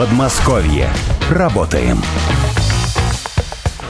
[0.00, 0.88] Подмосковье.
[1.28, 1.98] Работаем.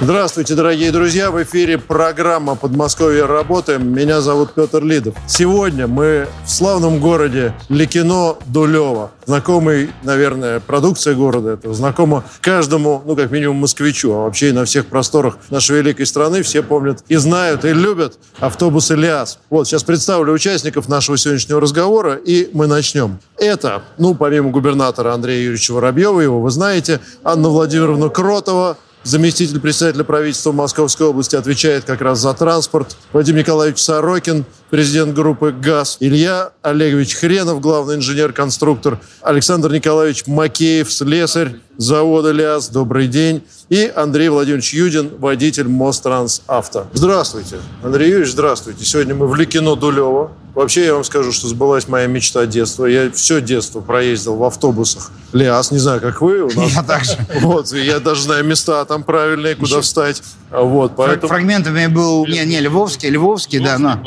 [0.03, 1.31] Здравствуйте, дорогие друзья!
[1.31, 3.95] В эфире программа «Подмосковье работаем».
[3.95, 5.15] Меня зовут Петр Лидов.
[5.29, 9.11] Сегодня мы в славном городе Ликино Дулево.
[9.27, 14.65] Знакомый, наверное, продукция города это знакомо каждому, ну, как минимум, москвичу, а вообще и на
[14.65, 19.39] всех просторах нашей великой страны все помнят и знают, и любят автобус «Ильяс».
[19.51, 23.19] Вот, сейчас представлю участников нашего сегодняшнего разговора, и мы начнем.
[23.37, 30.05] Это, ну, помимо губернатора Андрея Юрьевича Воробьева, его вы знаете, Анна Владимировна Кротова, Заместитель председателя
[30.05, 32.97] правительства Московской области отвечает как раз за транспорт.
[33.13, 35.99] Вадим Николаевич Сорокин, президент группы ГАЗ.
[36.01, 39.01] Илья Олегович Хренов, главный инженер-конструктор.
[39.21, 42.69] Александр Николаевич Макеев, слесарь завода ЛиАЗ.
[42.69, 43.43] Добрый день.
[43.69, 46.87] И Андрей Владимирович Юдин, водитель Мострансавто.
[46.93, 47.57] Здравствуйте.
[47.83, 48.85] Андрей Юрьевич, здравствуйте.
[48.85, 50.33] Сегодня мы в Ликино Дулево.
[50.55, 52.85] Вообще, я вам скажу, что сбылась моя мечта детства.
[52.85, 55.13] Я все детство проездил в автобусах.
[55.33, 56.43] ЛиАЗ, не знаю, как вы.
[56.43, 56.73] У нас...
[56.73, 57.17] Я также.
[57.41, 59.83] Вот, я даже знаю места там правильные, куда Еще...
[59.83, 60.23] встать.
[60.51, 61.29] Вот, поэтому...
[61.29, 64.03] Фрагментами был, не, не, Львовский, Львовский, да, но,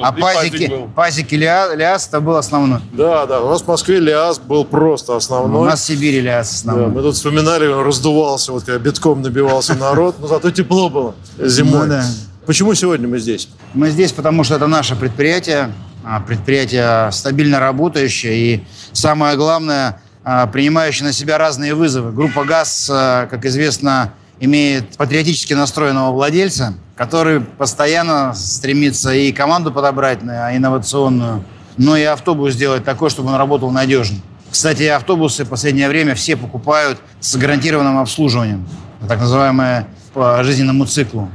[0.58, 2.80] пазики, пазики Лиаз, Лиаз это был основной.
[2.92, 5.62] Да, да, у нас в Москве Лиаз был просто основной.
[5.62, 6.88] У нас в Сибири Лиаз основной.
[6.88, 11.88] Да, мы тут вспоминали, раздувался, вот когда битком набивался народ, но зато тепло было зимой.
[11.88, 12.06] Ну, да.
[12.46, 13.48] Почему сегодня мы здесь?
[13.74, 15.72] Мы здесь, потому что это наше предприятие,
[16.04, 22.12] а, предприятие стабильно работающее и, самое главное, а, принимающее на себя разные вызовы.
[22.12, 30.22] Группа ГАЗ, а, как известно, имеет патриотически настроенного владельца, который постоянно стремится и команду подобрать
[30.22, 31.44] инновационную,
[31.78, 34.18] но и автобус сделать такой, чтобы он работал надежно.
[34.52, 38.68] Кстати, автобусы в последнее время все покупают с гарантированным обслуживанием,
[39.08, 41.30] так называемое по жизненному циклу.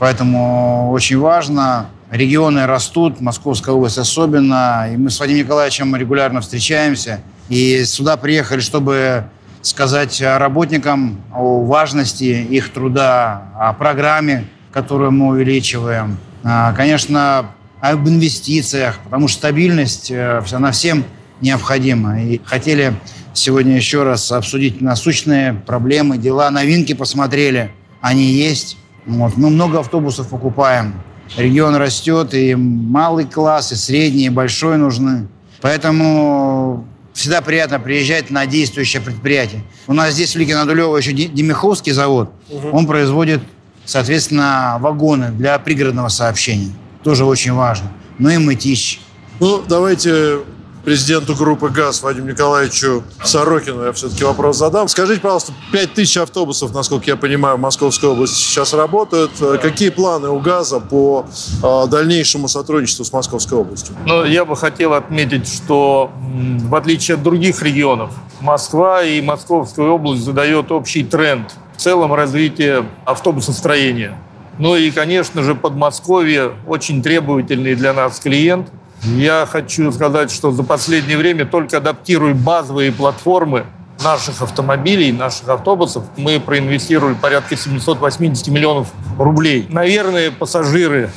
[0.00, 1.86] Поэтому очень важно.
[2.10, 4.88] Регионы растут, Московская область особенно.
[4.92, 7.20] И мы с Вадимом Николаевичем регулярно встречаемся.
[7.48, 9.24] И сюда приехали, чтобы
[9.62, 16.18] сказать работникам о важности их труда, о программе, которую мы увеличиваем.
[16.44, 17.46] А, конечно,
[17.80, 21.04] об инвестициях, потому что стабильность, э, она всем
[21.40, 22.20] необходима.
[22.20, 22.92] И хотели
[23.32, 27.70] сегодня еще раз обсудить насущные проблемы, дела, новинки посмотрели.
[28.02, 28.76] Они есть.
[29.06, 29.38] Вот.
[29.38, 31.00] Мы много автобусов покупаем.
[31.38, 35.26] Регион растет, и малый класс, и средний, и большой нужны.
[35.62, 39.62] Поэтому всегда приятно приезжать на действующее предприятие.
[39.86, 42.30] У нас здесь в Ликино Дулево еще Демиховский завод.
[42.50, 42.76] Угу.
[42.76, 43.40] Он производит,
[43.86, 46.72] соответственно, вагоны для пригородного сообщения.
[47.02, 47.90] Тоже очень важно.
[48.18, 49.00] Ну и мытищ.
[49.40, 50.40] Ну, давайте
[50.86, 54.86] президенту группы ГАЗ Вадиму Николаевичу Сорокину я все-таки вопрос задам.
[54.86, 59.32] Скажите, пожалуйста, 5 тысяч автобусов, насколько я понимаю, в Московской области сейчас работают.
[59.60, 61.26] Какие планы у ГАЗа по
[61.60, 63.96] э, дальнейшему сотрудничеству с Московской областью?
[64.06, 70.22] Ну, я бы хотел отметить, что в отличие от других регионов, Москва и Московская область
[70.22, 74.16] задает общий тренд в целом развития автобусостроения.
[74.58, 78.68] Ну и, конечно же, Подмосковье очень требовательный для нас клиент–
[79.02, 83.66] я хочу сказать, что за последнее время только адаптируя базовые платформы
[84.02, 88.88] наших автомобилей, наших автобусов, мы проинвестировали порядка 780 миллионов
[89.18, 89.66] рублей.
[89.70, 91.10] Наверное, пассажиры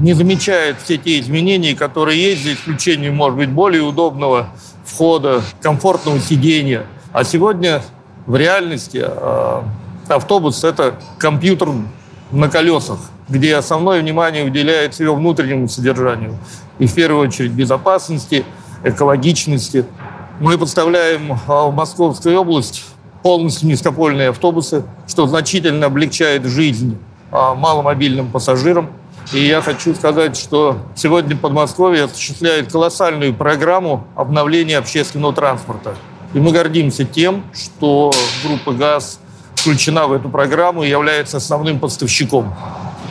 [0.00, 4.48] не замечают все те изменения, которые есть, за исключением, может быть, более удобного
[4.84, 6.86] входа, комфортного сидения.
[7.12, 7.82] А сегодня
[8.26, 9.62] в реальности э,
[10.14, 11.68] автобус– это компьютер
[12.30, 16.36] на колесах, где основное внимание уделяется его внутреннему содержанию
[16.78, 18.44] и в первую очередь безопасности,
[18.84, 19.86] экологичности.
[20.40, 22.84] Мы поставляем а, в Московскую область
[23.22, 26.98] полностью низкопольные автобусы, что значительно облегчает жизнь
[27.32, 28.90] а, маломобильным пассажирам.
[29.32, 35.96] И я хочу сказать, что сегодня Подмосковье осуществляет колоссальную программу обновления общественного транспорта.
[36.32, 38.12] И мы гордимся тем, что
[38.44, 39.20] группа ГАЗ
[39.66, 42.54] включена в эту программу и является основным поставщиком.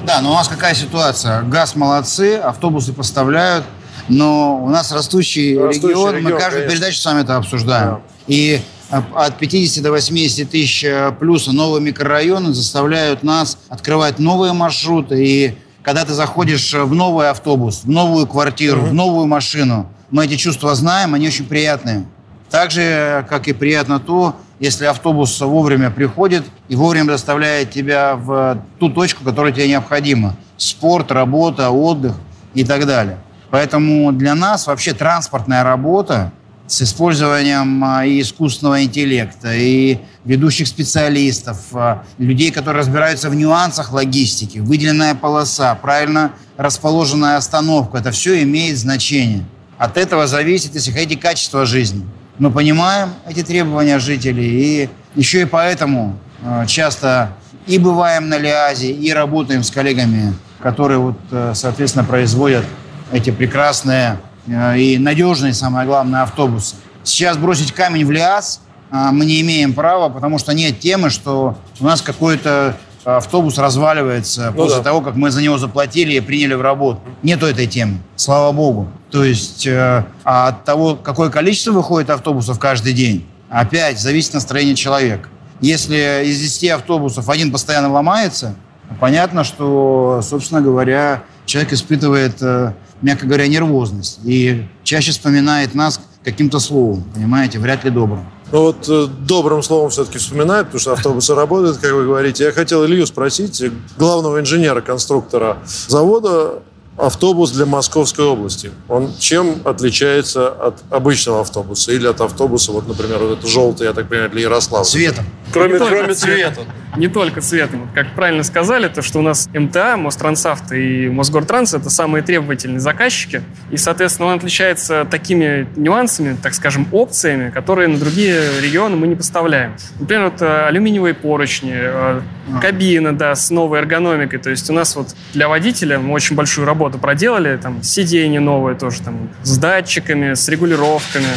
[0.05, 1.41] Да, но у нас какая ситуация?
[1.41, 3.65] ГАЗ молодцы, автобусы поставляют,
[4.07, 6.69] но у нас растущий, растущий регион, регион, мы каждую конечно.
[6.69, 7.89] передачу с вами это обсуждаем.
[7.89, 8.01] Да.
[8.27, 15.25] И от 50 до 80 тысяч э, плюса новые микрорайоны заставляют нас открывать новые маршруты.
[15.25, 18.89] И когда ты заходишь в новый автобус, в новую квартиру, угу.
[18.89, 22.05] в новую машину, мы эти чувства знаем, они очень приятные.
[22.49, 28.61] Так же, как и приятно то, если автобус вовремя приходит и вовремя доставляет тебя в
[28.79, 30.35] ту точку, которая тебе необходима.
[30.57, 32.15] Спорт, работа, отдых
[32.53, 33.17] и так далее.
[33.49, 36.31] Поэтому для нас вообще транспортная работа
[36.67, 43.91] с использованием а, и искусственного интеллекта, и ведущих специалистов, а, людей, которые разбираются в нюансах
[43.91, 49.45] логистики, выделенная полоса, правильно расположенная остановка, это все имеет значение.
[49.77, 52.03] От этого зависит, если хотите, качество жизни.
[52.37, 57.31] Мы понимаем эти требования жителей и Еще и поэтому э, часто
[57.65, 62.65] и бываем на Лиазе, и работаем с коллегами, которые, вот, э, соответственно, производят
[63.13, 66.75] эти прекрасные э, и надежные, самое главное, автобусы.
[67.05, 68.61] Сейчас бросить камень в Лиаз
[68.91, 74.63] мы не имеем права, потому что нет темы, что у нас какой-то автобус разваливается ну
[74.63, 74.83] после да.
[74.83, 76.99] того, как мы за него заплатили и приняли в работу.
[77.23, 78.89] Нету этой темы, слава богу.
[79.11, 84.75] То есть э, а от того, какое количество выходит автобусов каждый день, опять зависит настроение
[84.75, 85.29] человека.
[85.61, 88.55] Если из 10 автобусов один постоянно ломается,
[88.99, 96.59] понятно, что, собственно говоря, человек испытывает, э, мягко говоря, нервозность и чаще вспоминает нас каким-то
[96.59, 98.25] словом, понимаете, вряд ли добрым.
[98.51, 102.43] Ну вот э, добрым словом все-таки вспоминают, потому что автобусы работают, как вы говорите.
[102.43, 103.63] Я хотел Илью спросить,
[103.97, 105.57] главного инженера-конструктора
[105.87, 106.61] завода,
[106.97, 108.71] автобус для Московской области.
[108.87, 113.93] Он чем отличается от обычного автобуса или от автобуса, вот, например, вот это желтый, я
[113.93, 114.85] так понимаю, для Ярослава?
[114.85, 115.25] Цветом.
[115.51, 116.61] Кроме, кроме цвета.
[116.97, 117.89] Не только цветом.
[117.93, 123.43] Как правильно сказали, то, что у нас МТА, Мострансавт и Мосгортранс– это самые требовательные заказчики.
[123.71, 129.15] И, соответственно, он отличается такими нюансами, так скажем, опциями, которые на другие регионы мы не
[129.15, 129.75] поставляем.
[129.99, 132.21] Например, вот э, алюминиевые поручни, э,
[132.53, 132.59] а.
[132.61, 134.39] кабина, да, с новой эргономикой.
[134.39, 138.75] То есть у нас вот для водителя мы очень большую работу проделали, там сиденье новое
[138.75, 141.27] тоже, там, с датчиками, с регулировками.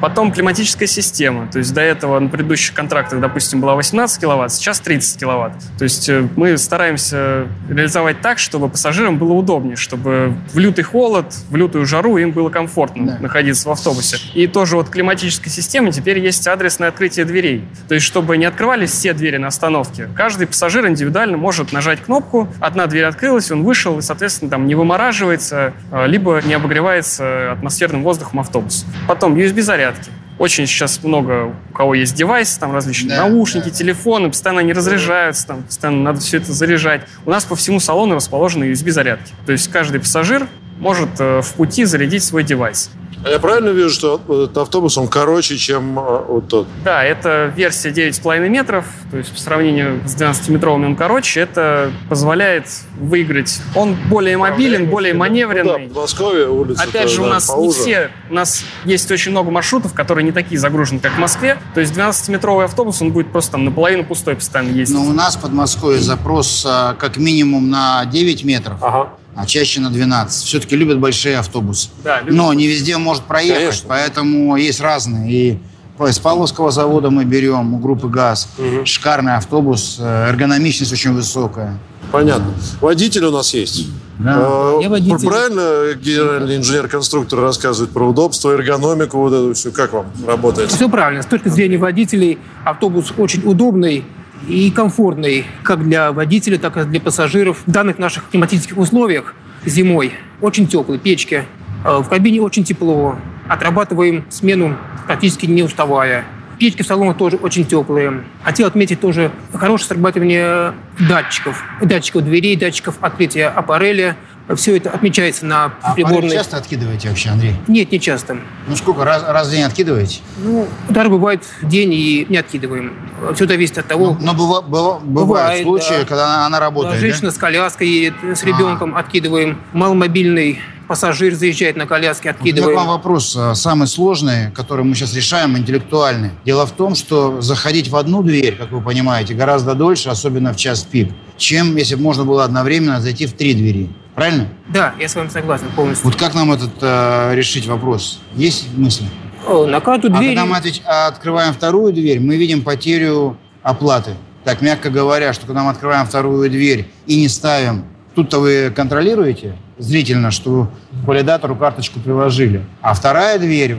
[0.00, 1.48] Потом климатическая система.
[1.50, 5.52] То есть до этого на предыдущих контрактах, допустим, была 18 киловатт, сейчас 30 киловатт.
[5.76, 11.34] То есть э, мы стараемся реализовать так, чтобы пассажирам было удобнее, чтобы в лютый холод,
[11.50, 13.18] в лютую жару им было комфортно да.
[13.18, 14.18] находиться в автобусе.
[14.34, 17.64] И тоже вот климатической системы теперь есть адресное открытие дверей.
[17.88, 22.48] То есть чтобы не открывались все двери на остановке, каждый пассажир индивидуально может нажать кнопку,
[22.60, 28.02] одна дверь открылась, он вышел и, соответственно, там не вымораживается, а, либо не обогревается атмосферным
[28.02, 28.84] воздухом автобус.
[29.06, 30.10] Потом USB-заряд зарядки.
[30.38, 33.70] Очень сейчас много у кого есть девайсы, там различные да, наушники, да.
[33.70, 37.02] телефоны, постоянно они разряжаются, там постоянно надо все это заряжать.
[37.26, 39.32] У нас по всему салону расположены USB-зарядки.
[39.46, 40.46] То есть каждый пассажир
[40.78, 42.90] может э, в пути зарядить свой девайс.
[43.24, 46.66] А я правильно вижу, что этот автобус, он короче, чем э, вот тот?
[46.84, 51.40] Да, это версия 9,5 метров, то есть по сравнению с 12-метровыми он короче.
[51.40, 52.66] Это позволяет
[52.98, 53.60] выиграть.
[53.74, 55.64] Он более мобилен, более маневренный.
[55.64, 56.82] Ну, да, Подмосковье, улица.
[56.82, 57.78] Опять же, у нас поуже.
[57.78, 61.58] не все, у нас есть очень много маршрутов, которые не такие загружены, как в Москве.
[61.74, 64.96] То есть 12-метровый автобус, он будет просто там наполовину пустой постоянно ездить.
[64.96, 68.78] Но у нас в Подмосковье запрос а, как минимум на 9 метров.
[68.80, 70.46] Ага а чаще на 12.
[70.46, 71.90] Все-таки любят большие автобусы.
[72.02, 72.34] Да, любят.
[72.34, 73.88] Но не везде может проехать, Конечно.
[73.88, 75.32] поэтому есть разные.
[75.32, 75.58] И
[76.00, 78.48] с Павловского завода мы берем у группы ГАЗ.
[78.58, 78.84] Угу.
[78.84, 81.78] Шикарный автобус, э, эргономичность очень высокая.
[82.10, 82.52] Понятно.
[82.80, 83.86] Водитель у нас есть.
[84.18, 84.34] Да.
[84.36, 85.28] А, Я водитель.
[85.28, 89.70] Правильно генеральный инженер-конструктор рассказывает про удобство, эргономику, вот это все.
[89.70, 90.72] Как вам работает?
[90.72, 91.22] Все правильно.
[91.22, 94.04] С точки зрения водителей автобус очень удобный,
[94.46, 100.12] и комфортный как для водителя, так и для пассажиров в данных наших климатических условиях зимой.
[100.40, 101.44] Очень теплые печки,
[101.84, 103.16] э, в кабине очень тепло,
[103.48, 104.76] отрабатываем смену
[105.06, 106.24] практически не уставая.
[106.58, 108.24] Печки в салонах тоже очень теплые.
[108.42, 111.62] Хотел отметить тоже хорошее срабатывание датчиков.
[111.80, 114.16] Датчиков дверей, датчиков открытия аппареля.
[114.56, 116.30] Все это отмечается на а приборной...
[116.30, 117.54] А часто откидываете вообще, Андрей?
[117.66, 118.38] Нет, не часто.
[118.66, 119.04] Ну сколько?
[119.04, 120.20] Раз, раз в день откидываете?
[120.38, 122.94] Ну, даже бывает день и не откидываем.
[123.34, 124.16] Все зависит от того...
[124.20, 126.04] Но, но быва, быва, бывают бывает, случаи, да.
[126.04, 127.32] когда она, она работает, да, Женщина да?
[127.32, 129.00] с коляской едет, с ребенком а.
[129.00, 129.58] откидываем.
[129.72, 132.74] Маломобильный пассажир заезжает на коляске, откидываем.
[132.74, 136.30] Вот вам вопрос а, самый сложный, который мы сейчас решаем, интеллектуальный.
[136.44, 140.56] Дело в том, что заходить в одну дверь, как вы понимаете, гораздо дольше, особенно в
[140.56, 143.90] час пик, чем если бы можно было одновременно зайти в три двери.
[144.14, 144.48] Правильно?
[144.68, 146.04] Да, я с вами согласен полностью.
[146.04, 148.18] Вот как нам этот э, решить вопрос?
[148.34, 149.06] Есть мысли?
[149.46, 150.24] О, на карту двери...
[150.24, 150.82] А когда мы отвеч...
[150.84, 154.12] открываем вторую дверь, мы видим потерю оплаты.
[154.42, 159.54] Так, мягко говоря, что когда мы открываем вторую дверь и не ставим, тут-то вы контролируете
[159.78, 160.70] зрительно, что
[161.04, 162.64] к валидатору карточку приложили.
[162.82, 163.78] А вторая дверь,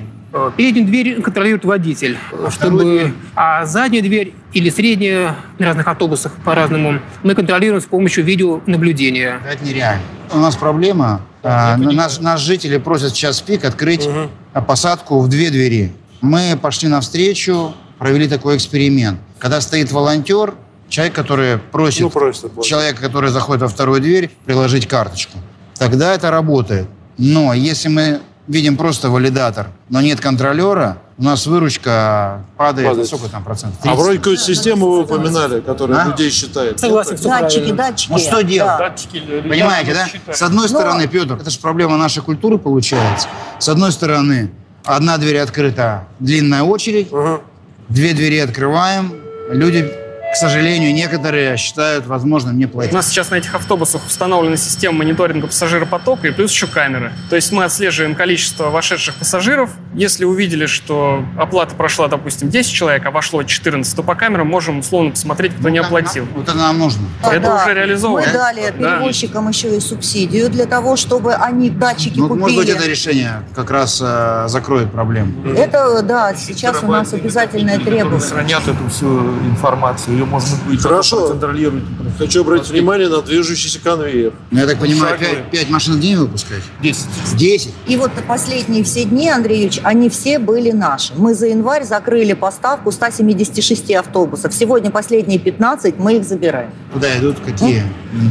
[0.58, 7.00] переднюю дверь контролирует водитель, а чтобы, а заднюю дверь или среднюю на разных автобусах по-разному
[7.24, 9.40] мы контролируем с помощью видеонаблюдения.
[9.50, 10.04] Это нереально.
[10.34, 11.22] У нас проблема.
[11.42, 14.30] А, нас, нас жители просят в час пик открыть угу.
[14.68, 15.94] посадку в две двери.
[16.22, 19.20] Мы пошли навстречу, провели такой эксперимент.
[19.40, 20.54] Когда стоит волонтер,
[20.90, 25.38] человек, который просит, ну, просит человека, который заходит во вторую дверь, приложить карточку.
[25.80, 26.88] Тогда это работает.
[27.18, 33.08] Но если мы видим просто валидатор, но нет контролера, у нас выручка падает, падает.
[33.08, 33.80] сколько там процентов?
[33.82, 33.98] 30?
[33.98, 36.08] А вроде какую-то систему вы упоминали, которая а?
[36.08, 36.80] людей считает.
[36.80, 37.78] Согласен, все Датчики, правильно.
[37.78, 38.12] датчики.
[38.12, 38.72] Ну что делать?
[38.72, 38.90] Да.
[38.90, 40.08] Датчики, Понимаете, да?
[40.08, 40.38] Считают.
[40.38, 40.80] С одной но...
[40.80, 43.28] стороны, Петр, это же проблема нашей культуры получается.
[43.60, 44.52] С одной стороны,
[44.86, 47.42] одна дверь открыта, длинная очередь, угу.
[47.90, 49.14] две двери открываем,
[49.52, 49.92] люди
[50.32, 52.94] к сожалению, некоторые считают возможным не платить.
[52.94, 57.12] У нас сейчас на этих автобусах установлена система мониторинга пассажиропотока и плюс еще камеры.
[57.30, 59.72] То есть мы отслеживаем количество вошедших пассажиров.
[59.96, 64.80] Если увидели, что оплата прошла, допустим, 10 человек, а вошло 14, то по камерам можем
[64.80, 66.28] условно посмотреть, кто не оплатил.
[66.36, 67.08] Вот это нам нужно.
[67.24, 67.64] Это Да.
[67.64, 68.26] уже реализовано.
[68.28, 68.98] Мы дали Да.
[68.98, 72.42] перевозчикам еще и субсидию для того, чтобы они датчики Ну, купили.
[72.42, 75.34] может быть, это решение как раз э, закроет проблему.
[75.56, 78.20] Это, да, сейчас у нас обязательное требование.
[78.30, 79.08] Хранят эту всю
[79.48, 81.28] информацию, ее можно будет Хорошо.
[81.30, 81.84] контролировать.
[82.18, 84.34] Хочу обратить внимание на движущийся конвейер.
[84.52, 85.44] Ну, я так понимаю, Шаговые.
[85.44, 86.62] 5, 5 машин в день выпускать?
[86.82, 87.06] 10.
[87.38, 87.74] 10?
[87.88, 91.14] И вот последние все дни, Андрей Юрьевич, они все были наши.
[91.16, 94.54] Мы за январь закрыли поставку 176 автобусов.
[94.54, 96.72] Сегодня последние 15 мы их забираем.
[96.94, 97.38] Куда идут?
[97.46, 97.84] Какие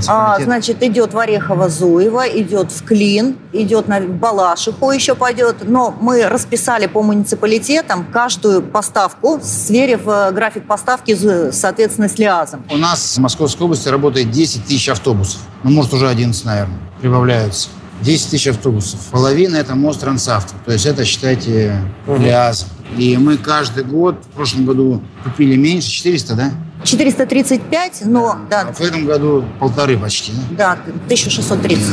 [0.09, 5.57] А, значит, идет в Орехово-Зуево, идет в Клин, идет на Балашиху еще пойдет.
[5.63, 12.65] Но мы расписали по муниципалитетам каждую поставку, сверив э, график поставки, з- соответственно, с ЛИАЗом.
[12.71, 15.41] У нас в Московской области работает 10 тысяч автобусов.
[15.63, 17.69] Ну, может, уже 11, наверное, прибавляются.
[18.03, 19.01] 10 тысяч автобусов.
[19.11, 20.55] Половина– это мост Трансавто.
[20.65, 22.67] То есть это, считайте, ЛиАЗ.
[22.97, 26.53] И мы каждый год, в прошлом году купили меньше, 400, да?
[26.85, 30.77] 435, но, А да, в этом году полторы почти, да?
[30.77, 31.85] да, 1630.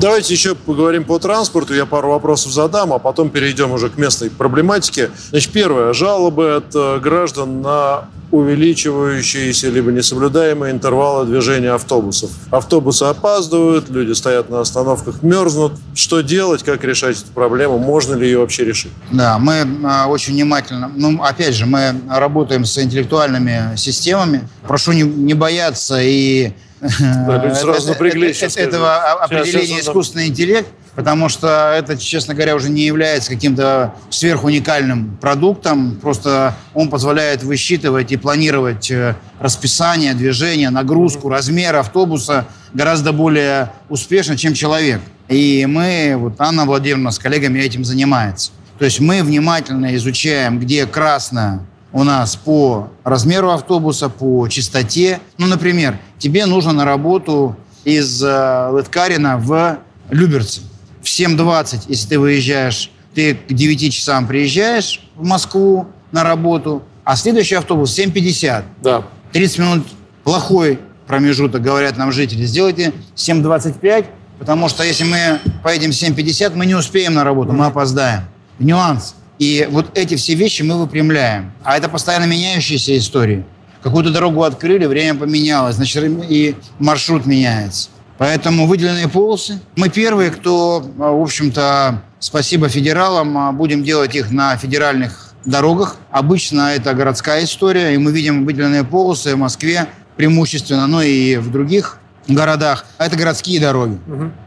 [0.00, 1.74] Давайте еще поговорим по транспорту.
[1.74, 5.10] Я пару вопросов задам, а потом перейдем уже к местной проблематике.
[5.30, 5.92] Значит, первое.
[5.94, 12.30] Жалобы от э, граждан на увеличивающиеся либо несоблюдаемые интервалы движения автобусов.
[12.50, 15.74] Автобусы опаздывают, люди стоят на остановках, мерзнут.
[15.94, 17.78] Что делать, как решать эту проблему?
[17.78, 18.92] Можно ли ее вообще решить?
[19.12, 24.48] Да, мы а, очень внимательно, ну, опять же, мы работаем с интеллектуальными системами.
[24.66, 26.52] Прошу не, не бояться и
[26.84, 32.68] Да, люди сразу напряглись, сейчас этого определения искусственный интеллект, потому что это, честно говоря, уже
[32.68, 35.98] не является каким-то сверхуникальным продуктом.
[36.00, 44.36] Просто он позволяет высчитывать и планировать э, расписание движения, нагрузку, размер автобуса гораздо более успешно,
[44.36, 45.00] чем человек.
[45.28, 48.52] И мы, вот Анна Владимировна с коллегами этим занимается.
[48.78, 51.60] То есть мы внимательно изучаем, где красное
[51.94, 55.20] у нас по размеру автобуса, по частоте.
[55.38, 59.78] Ну, например, тебе нужно на работу из э, Лыткарина в
[60.10, 60.62] Люберцы.
[61.00, 67.14] В 7.20, если ты выезжаешь, ты к 9 часам приезжаешь в Москву на работу, а
[67.14, 68.64] следующий автобус в 7.50.
[68.82, 69.04] Да.
[69.32, 69.86] 30 минут
[70.24, 72.44] плохой промежуток, говорят нам жители.
[72.44, 74.06] Сделайте 7.25,
[74.40, 78.22] потому что если мы поедем в 7.50, мы не успеем на работу, мы опоздаем.
[78.58, 79.14] Нюанс.
[79.44, 81.52] И вот эти все вещи мы выпрямляем.
[81.62, 83.44] А это постоянно меняющиеся истории.
[83.82, 87.90] Какую-то дорогу открыли, время поменялось, значит, и маршрут меняется.
[88.16, 89.60] Поэтому выделенные полосы.
[89.76, 95.96] Мы первые, кто, а, в общем-то, спасибо федералам, а, будем делать их на федеральных дорогах.
[96.10, 101.50] Обычно это городская история, и мы видим выделенные полосы в Москве преимущественно, но и в
[101.50, 101.98] других
[102.28, 102.86] городах.
[102.96, 103.98] Это городские дороги.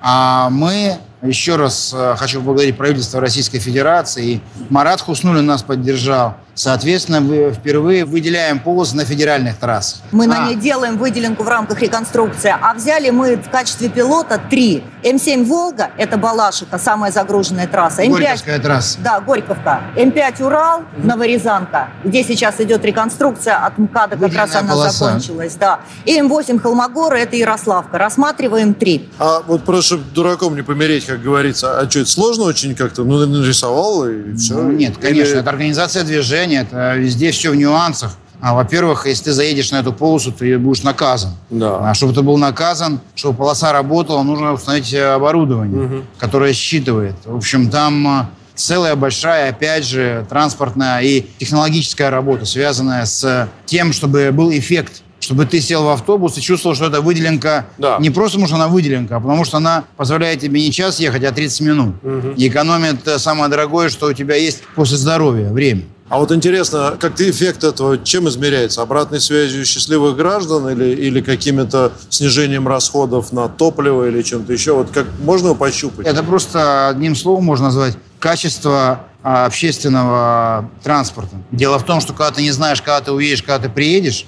[0.01, 0.97] А мы,
[1.27, 4.25] еще раз э, хочу поблагодарить правительство Российской Федерации.
[4.25, 6.35] И Марат Хуснулин нас поддержал.
[6.55, 10.01] Соответственно, мы впервые выделяем полосы на федеральных трассах.
[10.11, 14.41] Мы А, на ней делаем выделенку в рамках реконструкции, а взяли мы в качестве пилота
[14.49, 14.83] три.
[15.03, 18.03] М7 «Волга»— это Балашиха, самая загруженная трасса.
[18.03, 18.97] М5 Горьковская трасса.
[19.03, 19.81] Да, Горьковка.
[19.95, 24.91] М5 «Урал», Новорязанка, где сейчас идет реконструкция от МКАДа, как раз Выделенная она полоса.
[25.05, 25.55] закончилась.
[25.59, 25.81] Да.
[26.05, 27.99] И М8 «Холмогоры»— это Ярославка.
[27.99, 29.07] Рассматриваем три.
[29.19, 33.03] А вот просто, чтобы дураком не помереть, как говорится, а что, это сложно очень как-то?
[33.03, 34.55] Ну, нарисовал и все?
[34.55, 38.17] Ну, нет, конечно, это организация движения, это везде все в нюансах.
[38.39, 41.31] А, во-первых, если ты заедешь на эту полосу, ты будешь наказан.
[41.49, 41.89] Да.
[41.89, 47.15] А чтобы ты был наказан, чтобы полоса работала, нужно установить э, оборудование, которое считывает.
[47.25, 53.91] В общем, там э, целая большая, опять же, транспортная и технологическая работа, связанная с тем,
[53.91, 57.97] чтобы был эффект чтобы ты сел в автобус и чувствовал, что эта выделенка Да.
[57.99, 61.25] не просто, потому что она выделенка, а потому что она позволяет тебе не час ехать,
[61.25, 61.95] а 30 минут.
[62.37, 65.81] И экономит э, самое дорогое, что у тебя есть после здоровья, время.
[66.07, 68.81] А вот интересно, как эффект этого чем измеряется?
[68.81, 74.75] Обратной связью счастливых граждан или, или каким-то снижением расходов на топливо или чем-то еще?
[74.75, 76.07] Вот как можно его пощупать?
[76.07, 81.35] Это просто одним словом можно назвать качество общественного транспорта.
[81.51, 84.25] Дело в том, что когда ты не знаешь, когда ты уедешь, когда ты приедешь,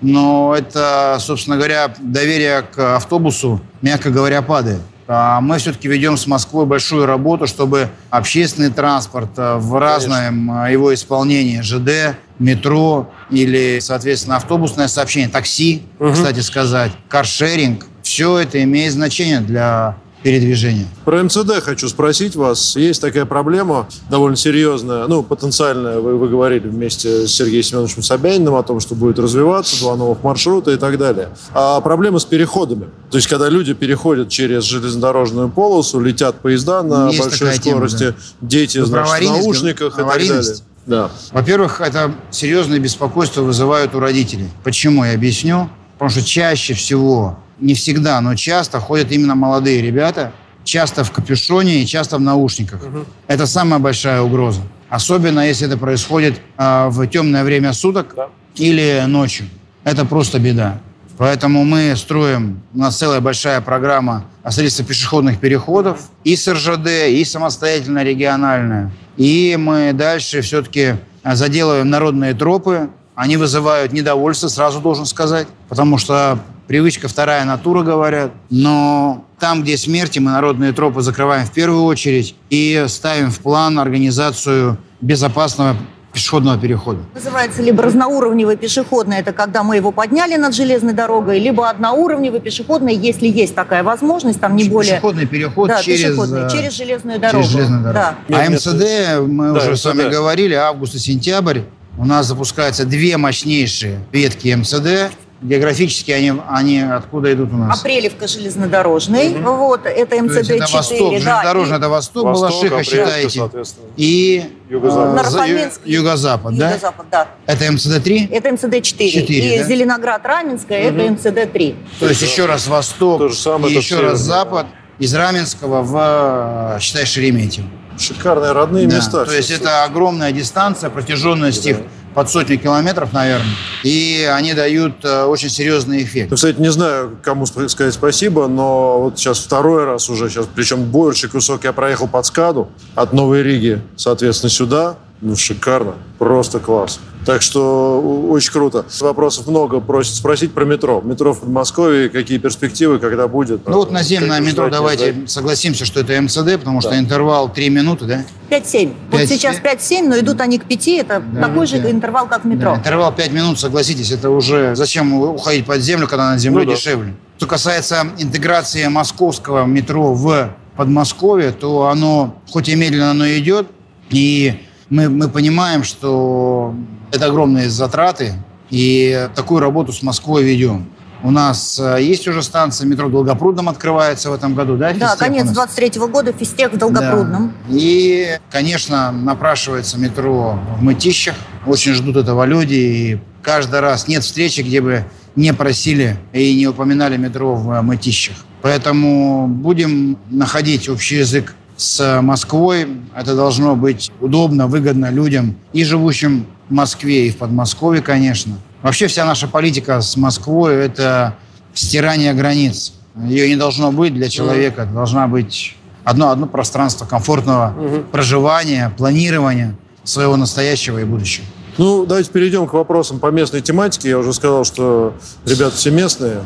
[0.00, 4.80] но это, собственно говоря, доверие к автобусу, мягко говоря, падает.
[5.08, 10.70] А Мы все-таки ведем с Москвой большую работу, чтобы общественный транспорт а, в разном а,
[10.70, 18.92] его исполнении, ЖД, метро или, соответственно, автобусное сообщение, такси, кстати сказать, каршеринг, все это имеет
[18.92, 20.88] значение для передвижения.
[21.04, 22.74] Про МЦД хочу спросить вас.
[22.74, 28.56] Есть такая проблема довольно серьезная, ну, потенциальная, вы, вы говорили вместе с Сергеем Семеновичем Собяниным
[28.56, 31.28] о том, что будет развиваться, два новых маршрута и так далее.
[31.54, 32.86] А проблема с переходами.
[33.08, 37.76] То есть, когда люди переходят через железнодорожную полосу, летят поезда на Есть большой такая тема,
[37.76, 38.14] скорости, да.
[38.48, 40.42] дети, про значит, в наушниках и так далее.
[40.86, 41.10] Да.
[41.30, 44.48] Во-первых, это серьезное беспокойство вызывают у родителей.
[44.64, 45.70] Почему, я объясню.
[45.98, 50.32] Потому что чаще всего, не всегда, но часто ходят именно молодые ребята,
[50.64, 52.80] часто в капюшоне и часто в наушниках.
[53.26, 54.62] Это самая большая угроза.
[54.88, 58.14] Особенно, если это происходит а, в темное время суток
[58.54, 59.46] или ночью.
[59.84, 60.80] Это просто беда.
[61.18, 67.08] Поэтому мы строим, у нас целая большая программа о строительстве пешеходных переходов и с РЖД,
[67.08, 68.90] и самостоятельно региональная.
[69.16, 72.90] И мы дальше все-таки заделываем народные тропы.
[73.14, 78.32] Они вызывают недовольство, сразу должен сказать, потому что привычка вторая натура, говорят.
[78.50, 83.78] Но там, где смерти, мы народные тропы закрываем в первую очередь и ставим в план
[83.78, 85.76] организацию безопасного
[86.12, 87.00] пешеходного перехода.
[87.14, 92.94] Называется либо разноуровневый пешеходный, это когда мы его подняли над железной дорогой, либо одноуровневый пешеходный,
[92.96, 94.92] если есть такая возможность, там не более...
[94.92, 97.42] Пешеходный переход Да, через, пешеходный, э, через железную дорогу.
[97.42, 98.16] через железную дорогу.
[98.28, 98.38] Да.
[98.46, 100.10] А МЦД, мы Да, уже с вами МЦД.
[100.10, 101.60] говорили, август и сентябрь.
[101.98, 105.12] У нас запускаются две мощнейшие ветки МЦД.
[105.42, 107.80] Географически они, они откуда идут у нас?
[107.80, 110.54] Апрелевка железнодорожный, вот, это То есть МЦД-4.
[110.64, 113.38] это восток, да, железнодорожный и это восток, Восток, Балашиха, считаете.
[113.40, 113.86] соответственно.
[113.98, 115.04] И Юго-запад.
[115.04, 115.80] э, за- Нарфоменск.
[115.84, 116.68] ю- юго-запад, да?
[116.70, 117.28] Юго-запад, да.
[117.46, 118.28] Это МЦД-3?
[118.30, 119.10] Это МЦД-4.
[119.10, 119.64] Четыре, и да?
[119.64, 121.74] Зеленоград-Раменская, это МЦД-3.
[122.00, 124.66] То есть еще раз восток То же самое, и еще раз запад.
[124.98, 127.66] Из Раменского в, э, считай, Шереметьево.
[127.98, 129.24] Шикарные родные Да, места.
[129.26, 131.78] То есть это огромная дистанция, протяженность их
[132.16, 133.54] под сотню километров, наверное.
[133.82, 136.30] И они дают э, очень серьезный эффект.
[136.30, 140.84] Ну, кстати, не знаю, кому сказать спасибо, но вот сейчас второй раз уже, сейчас, причем
[140.84, 144.96] больший кусок я проехал под Скаду от Новой Риги, соответственно, сюда.
[145.20, 145.96] Ну, шикарно.
[146.18, 147.00] Просто класс.
[147.26, 148.86] Так что очень круто.
[149.00, 149.80] Вопросов много.
[149.80, 151.00] Просят спросить про метро.
[151.04, 153.66] Метро в Подмосковье, какие перспективы, когда будет.
[153.66, 155.30] Ну вот наземное метро, ждать, давайте ждать?
[155.30, 158.24] согласимся, что это МЦД, потому что интервал 3 минуты, да?
[158.48, 158.94] 5-7.
[159.10, 159.26] Вот 5-7.
[159.26, 161.90] сейчас 5-7, но идут они к 5, это такой же да.
[161.90, 162.76] интервал, как в Да, метро.
[162.76, 164.76] интервал 5 минут, согласитесь, это уже...
[164.76, 166.76] Зачем уходить под землю, когда над землей Ну да.
[166.76, 167.14] дешевле?
[167.38, 173.66] Что касается интеграции московского метро в Подмосковье, то оно, хоть и медленно, но идет,
[174.10, 176.74] и мы, мы понимаем, что
[177.12, 178.34] это огромные затраты,
[178.70, 180.88] и такую работу с Москвой ведем.
[181.22, 184.92] У нас э, есть уже станция метро Долгопрудном открывается в этом году, да?
[184.92, 185.54] Да, Физтех конец нас?
[185.54, 187.54] 23 года, физтех в Долгопрудном.
[187.68, 187.76] Да.
[187.76, 191.34] И, конечно, напрашивается метро в Мытищах.
[191.66, 192.74] Очень ждут этого люди.
[192.74, 195.04] И каждый раз нет встречи, где бы
[195.36, 198.36] не просили и не упоминали метро в Мытищах.
[198.62, 202.88] Поэтому будем находить общий язык с Москвой.
[203.14, 208.54] Это должно быть удобно, выгодно людям и живущим в Москве, и в Подмосковье, конечно.
[208.82, 211.36] Вообще вся наша политика с Москвой– это
[211.74, 212.94] стирание границ.
[213.24, 214.82] Ее не должно быть для человека.
[214.82, 217.74] Это должна быть одно, одно пространство комфортного
[218.12, 221.46] проживания, планирования своего настоящего и будущего.
[221.78, 224.10] Ну, давайте перейдем к вопросам по местной тематике.
[224.10, 226.42] Я уже сказал, что ребята все местные.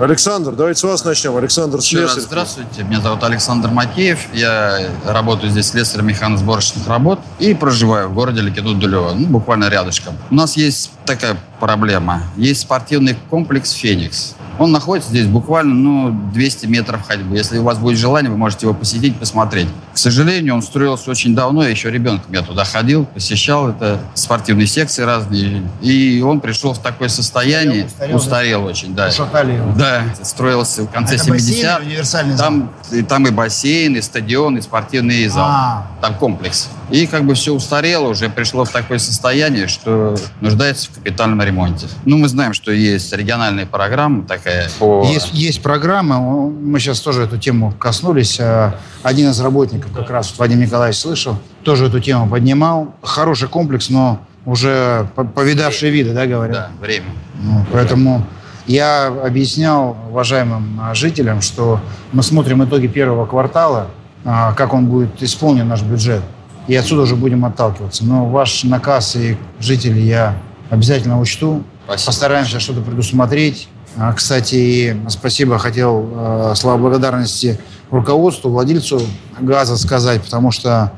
[0.00, 1.36] Александр, давайте с вас начнем.
[1.36, 2.20] Александр Слесарь.
[2.20, 8.40] здравствуйте, меня зовут Александр Макеев, я работаю здесь слесарем механосборочных работ и проживаю в городе
[8.40, 10.14] Ликино-Дулево, ну, буквально рядышком.
[10.30, 14.35] У нас есть такая проблема, есть спортивный комплекс «Феникс».
[14.58, 17.36] Он находится здесь буквально ну, 200 метров ходьбы.
[17.36, 19.68] Если у вас будет желание, вы можете его посетить, посмотреть.
[19.92, 24.66] К сожалению, он строился очень давно, я еще ребенком я туда ходил, посещал это спортивные
[24.66, 25.62] секции разные.
[25.80, 28.66] И он пришел в такое состояние, Устарел, устарел, да?
[28.68, 29.08] очень, да.
[29.08, 29.72] Ушатали его.
[29.76, 32.46] Да, строился в конце Это бассейн 70 или универсальный зал?
[32.46, 35.46] там, и, там и бассейн, и стадион, и спортивный зал.
[35.46, 35.86] А.
[36.00, 36.68] Там комплекс.
[36.90, 41.88] И как бы все устарело, уже пришло в такое состояние, что нуждается в капитальном ремонте.
[42.04, 45.04] Ну, мы знаем, что есть региональная программа такая по...
[45.04, 48.38] Есть, есть программа, мы сейчас тоже эту тему коснулись.
[48.40, 52.94] э, Один из работников, как раз вот Вадим Николаевич слышал, тоже эту тему поднимал.
[53.02, 56.56] Хороший комплекс, но уже по- повидавшие виды, да, говорят?
[56.56, 57.06] Да, время.
[57.42, 58.24] Ну, поэтому
[58.66, 61.80] я объяснял уважаемым а, жителям, что
[62.12, 63.88] мы смотрим итоги первого квартала,
[64.24, 66.22] а, как он будет исполнен наш бюджет,
[66.68, 68.04] и отсюда уже будем отталкиваться.
[68.04, 70.34] Но ваш наказ и жители я
[70.70, 71.62] обязательно учту.
[71.84, 72.06] Спасибо.
[72.06, 73.68] Постараемся что-то предусмотреть.
[73.98, 77.58] А, Кстати, спасибо хотел э, слова благодарности
[77.90, 79.00] руководству, владельцу
[79.40, 80.92] газа сказать, потому что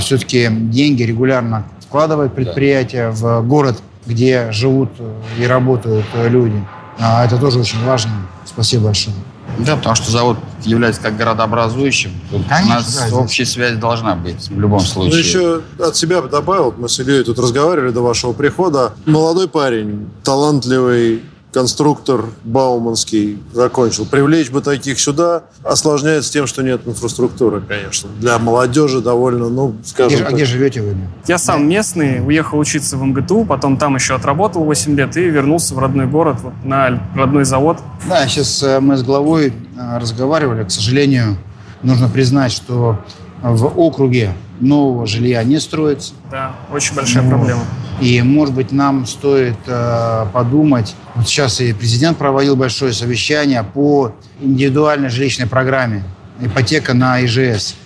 [0.00, 3.76] все-таки деньги регулярно вкладывает предприятие в город,
[4.06, 6.62] где живут э, и работают э, люди.
[6.98, 8.10] А Это тоже очень важно.
[8.44, 9.16] Спасибо большое.
[9.58, 12.10] Да, потому что завод является как городообразующим.
[12.30, 15.20] Тут Конечно, у нас да, здесь- общая связь должна быть в любом Ну, случае.
[15.20, 18.92] еще от себя бы добавил, мы с Ильей тут разговаривали до вашего прихода.
[19.06, 21.22] Молодой парень, талантливый
[21.54, 24.04] конструктор Бауманский закончил.
[24.06, 28.10] Привлечь бы таких сюда осложняется тем, что нет инфраструктуры, конечно.
[28.18, 30.34] Для молодежи довольно, ну, Где, скажем же- а так.
[30.34, 30.96] где живете вы?
[31.28, 35.74] Я сам местный, уехал учиться в МГТУ, потом там еще отработал 8 лет и вернулся
[35.74, 37.78] в родной город, вот, на родной завод.
[38.08, 40.64] Да, сейчас э, мы с главой э, разговаривали.
[40.64, 41.36] К сожалению,
[41.84, 42.98] нужно признать, что
[43.42, 46.14] в округе нового жилья не строится.
[46.32, 47.60] Да, очень большая Ну, проблема.
[48.00, 50.94] И, может быть, нам стоит э, подумать.
[51.14, 56.02] Вот сейчас и президент проводил большое совещание по индивидуальной жилищной программе
[56.40, 57.76] ипотека на ИЖС.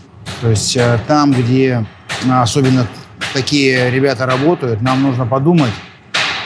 [0.40, 1.87] То есть э, там, где
[2.25, 2.87] э, особенно
[3.35, 5.73] такие ребята работают, нам нужно подумать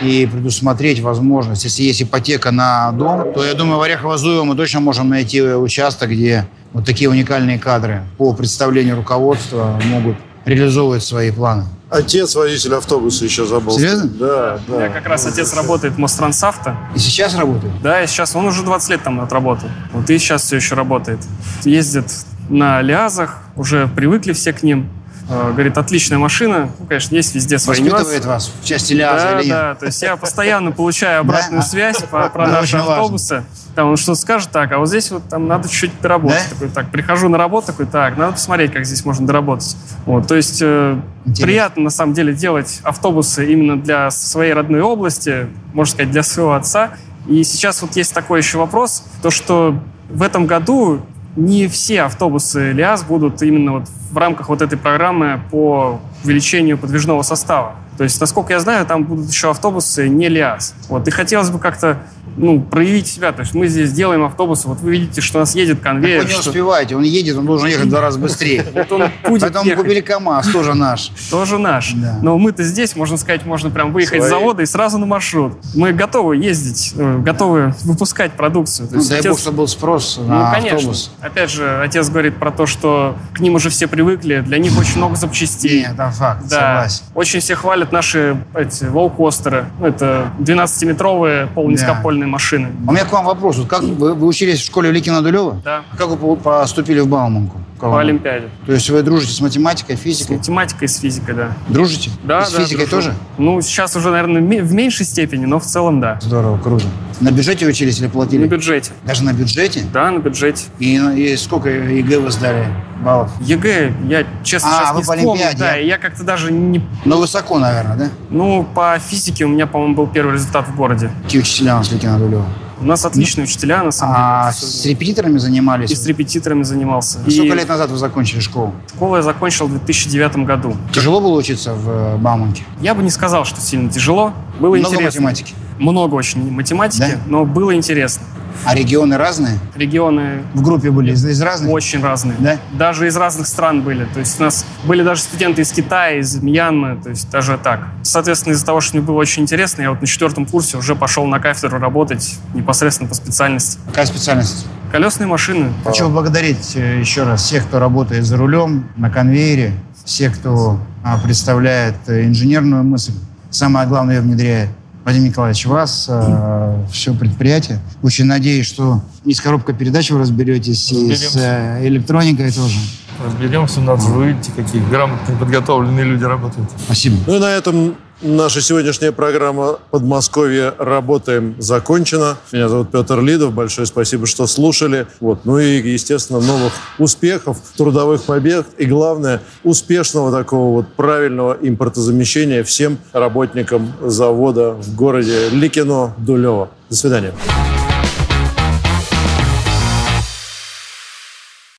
[0.01, 1.64] и предусмотреть возможность.
[1.64, 6.11] Если есть ипотека на дом, то я думаю, в Орехово-Зуево мы точно можем найти участок,
[6.11, 11.66] где вот такие уникальные кадры по представлению руководства могут реализовывать свои планы.
[11.92, 13.72] Отец водитель автобуса еще забыл.
[13.78, 14.09] Серьезно?
[14.09, 14.94] Да, У меня да.
[14.94, 16.76] как раз отец работает в Мострансавто.
[16.94, 17.83] И сейчас работают?
[17.83, 19.68] Да, и сейчас он уже 20 лет там отработал.
[19.92, 21.20] Вот и сейчас все еще работает.
[21.64, 22.07] Ездит
[22.48, 24.88] на Лиазах, уже привыкли все к ним.
[25.28, 26.70] Э, Говорит, отличная машина.
[26.78, 28.28] Ну, конечно, есть везде свои Воспитывает нюансы.
[28.28, 29.48] вас в части ляза Да, или нет?
[29.50, 31.68] да, то есть я постоянно получаю обратную Да?
[31.68, 33.44] связь по- про наши автобусы.
[33.74, 36.44] Там он что скажет, так, а вот здесь вот там надо чуть-чуть доработать.
[36.50, 36.54] Да?
[36.54, 39.76] Такой, так, прихожу на работу, такой, так, надо посмотреть, как здесь можно доработать.
[40.04, 41.44] Вот, то есть э, Интересно.
[41.46, 46.52] приятно на самом деле делать автобусы именно для своей родной области, можно сказать, для своего
[46.52, 46.90] отца.
[47.26, 49.78] И сейчас вот есть такой еще вопрос, то что
[50.11, 51.00] в этом году
[51.37, 57.22] не все автобусы ЛиАЗ будут именно вот в рамках вот этой программы по увеличению подвижного
[57.22, 57.76] состава.
[58.02, 60.74] То есть, насколько я знаю, там будут еще автобусы не ЛиАЗ.
[60.88, 61.06] Вот.
[61.06, 61.98] И хотелось бы как-то
[62.36, 63.30] ну, проявить себя.
[63.30, 64.66] То есть мы здесь делаем автобусы.
[64.66, 66.24] Вот вы видите, что у нас едет Вы конвейер.
[66.24, 68.64] не что- успеваете, он едет, он должен ехать в два раза быстрее.
[68.74, 69.84] Вот он будет Поэтому ехать.
[69.84, 71.12] купили КАМАЗ, тоже наш.
[71.30, 71.92] Тоже наш.
[71.92, 72.18] Да.
[72.22, 74.28] Но мы-то здесь, можно сказать, можно прям выехать Свои.
[74.28, 75.52] с завода и сразу на маршрут.
[75.76, 78.88] Мы готовы ездить, э, готовы выпускать продукцию.
[78.88, 80.76] То Ну, есть дай отец- бог, чтобы был спрос Ну, на конечно.
[80.78, 81.12] автобус.
[81.20, 84.96] Опять же, отец говорит про то, что к ним уже все привыкли, для них очень
[84.96, 85.82] много запчастей.
[85.82, 87.04] Нет, это факт, Да, согласен.
[87.14, 89.66] очень все хвалят наши эти лоукостеры.
[89.78, 92.68] Ну, это 12-метровые полунизкопольные машины.
[92.87, 93.59] У меня к вам вопрос.
[93.59, 95.61] Вот как вы, вы учились в школе Ликина Дулева?
[95.64, 97.59] Да, Как вы по- поступили в Бауманку?
[97.78, 98.48] по Олимпиаде.
[98.64, 100.37] То есть вы дружите с математикой, С физикой?
[100.37, 101.48] математикой, с физикой, да.
[101.68, 102.11] Дружите?
[102.22, 103.09] Да, И с да, физикой дружу.
[103.09, 103.14] тоже?
[103.38, 106.16] Ну, сейчас уже, наверное, в меньшей степени, но в целом, да.
[106.22, 106.85] Здорово, круто.
[107.20, 108.46] На бюджете учились или На платили?
[108.46, 108.92] бюджете.
[109.05, 109.83] Даже на бюджете?
[109.92, 110.66] Да, на бюджете.
[110.78, 112.66] И, и сколько ЕГЭ вы сдали
[113.05, 113.31] баллов?
[113.40, 115.31] ЕГЭ, я честно А, сейчас вы не по вспомню.
[115.33, 115.76] Олимпиаде, Да, а?
[115.78, 116.81] и я как-то даже не...
[117.05, 118.11] Ну, высоко, наверное, да?
[118.30, 121.11] Ну, по физике у меня, по-моему, был первый результат в городе.
[121.24, 122.44] Какие учителя у нас Ликина Дулева?
[122.80, 124.66] У нас отличные учителя, на самом А деле.
[124.72, 125.90] с репетиторами занимались?
[125.92, 127.18] И с репетиторами занимался.
[127.20, 128.74] Сколько И лет назад вы закончили школу?
[128.88, 130.76] Школу я закончил в 2009 году.
[130.92, 132.64] Тяжело было учиться в э, Бауманке?
[132.80, 134.32] Я бы не сказал, что сильно тяжело.
[134.58, 135.04] Было Много интересно.
[135.20, 135.54] математики.
[135.78, 137.18] Много очень математики, Да?
[137.26, 138.24] но было интересно.
[138.64, 139.58] А регионы разные?
[139.74, 141.70] Регионы В группе были из, из разных?
[141.72, 142.37] очень разные.
[142.38, 142.58] Да?
[142.72, 144.04] Даже из разных стран были.
[144.04, 147.88] То есть у нас были даже студенты из Китая, из Мьянмы, то есть даже так.
[148.02, 151.26] Соответственно, из-за того, что мне было очень интересно, я вот на четвертом курсе уже пошел
[151.26, 153.78] на кафедру работать непосредственно по специальности.
[153.87, 154.66] Какая специальность?
[154.92, 155.72] Колесные машины.
[155.85, 159.72] Хочу поблагодарить э, еще раз всех, кто работает за рулем, на конвейере,
[160.04, 163.12] всех, кто а, представляет э, инженерную мысль,
[163.50, 164.68] самое главное, ее внедряет.
[165.04, 167.80] Вадим Николаевич, вас, э, все предприятие.
[168.02, 171.38] Очень надеюсь, что и с коробкой передач вы разберетесь, и с Разберемся.
[171.80, 172.78] э, электроникой тоже.
[173.24, 176.70] Разберемся, надо же, вы видите, какие грамотные, подготовленные люди работают.
[176.84, 177.16] Спасибо.
[177.26, 180.74] Ну и на этом наша сегодняшняя программа «Подмосковье.
[180.78, 182.37] Работаем» закончена.
[182.52, 183.52] Меня зовут Петр Лидов.
[183.52, 185.06] Большое спасибо, что слушали.
[185.20, 185.44] Вот.
[185.44, 192.98] Ну и, естественно, новых успехов, трудовых побед и, главное, успешного такого вот правильного импортозамещения всем
[193.12, 196.68] работникам завода в городе Ликино-Дулево.
[196.88, 197.32] До свидания.